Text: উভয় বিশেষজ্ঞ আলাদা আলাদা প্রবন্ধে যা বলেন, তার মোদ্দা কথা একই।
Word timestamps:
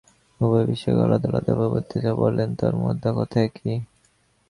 উভয় 0.39 0.65
বিশেষজ্ঞ 0.67 0.99
আলাদা 1.05 1.27
আলাদা 1.29 1.51
প্রবন্ধে 1.57 1.97
যা 2.05 2.11
বলেন, 2.15 2.49
তার 2.55 2.73
মোদ্দা 2.75 3.09
কথা 3.17 3.37
একই। 3.47 3.75